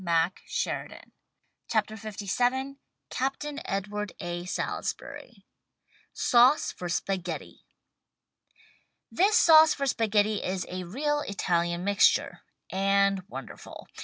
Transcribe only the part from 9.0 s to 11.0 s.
This sauce for spaghetti is a